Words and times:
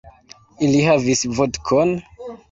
Ili 0.67 0.79
havis 0.85 1.21
vodkon. 1.39 1.93